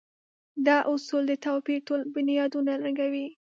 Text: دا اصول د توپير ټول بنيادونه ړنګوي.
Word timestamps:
دا 0.67 0.77
اصول 0.93 1.23
د 1.27 1.33
توپير 1.45 1.79
ټول 1.87 2.01
بنيادونه 2.15 2.71
ړنګوي. 2.81 3.25